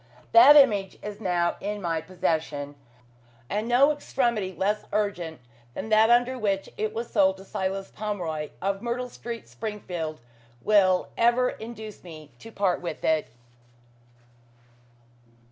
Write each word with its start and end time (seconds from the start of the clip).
That 0.31 0.55
image 0.55 0.97
is 1.03 1.21
now 1.21 1.57
in 1.59 1.79
my 1.79 2.01
possession, 2.01 2.73
and 3.51 3.67
no 3.67 3.91
extremity 3.91 4.51
less 4.51 4.83
urgent 4.91 5.41
than 5.75 5.89
that 5.89 6.09
under 6.09 6.39
which 6.39 6.69
it 6.75 6.91
was 6.91 7.11
sold 7.11 7.37
to 7.37 7.45
Silas 7.45 7.91
Pomeroy, 7.91 8.49
of 8.63 8.81
Myrtle 8.81 9.09
Street, 9.09 9.47
Springfield, 9.47 10.19
will 10.63 11.09
ever 11.17 11.51
induce 11.51 12.03
me 12.03 12.31
to 12.39 12.51
part 12.51 12.81
with 12.81 13.03
it. 13.03 13.27